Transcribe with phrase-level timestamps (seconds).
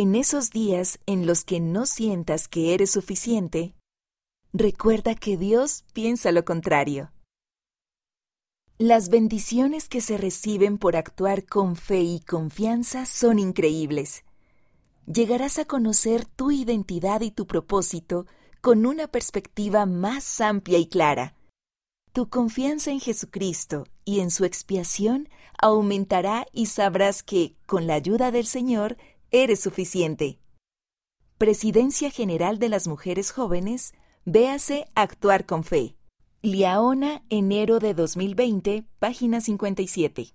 [0.00, 3.74] En esos días en los que no sientas que eres suficiente,
[4.52, 7.10] recuerda que Dios piensa lo contrario.
[8.78, 14.22] Las bendiciones que se reciben por actuar con fe y confianza son increíbles.
[15.12, 18.26] Llegarás a conocer tu identidad y tu propósito
[18.60, 21.34] con una perspectiva más amplia y clara.
[22.12, 25.28] Tu confianza en Jesucristo y en su expiación
[25.60, 28.96] aumentará y sabrás que, con la ayuda del Señor,
[29.30, 30.38] eres suficiente.
[31.36, 35.96] Presidencia General de las Mujeres Jóvenes, véase Actuar con Fe.
[36.42, 40.26] Liaona, enero de 2020, página 57.